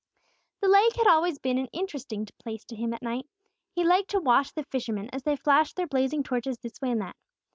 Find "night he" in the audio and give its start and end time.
3.03-3.83